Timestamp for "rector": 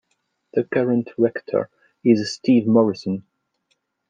1.19-1.69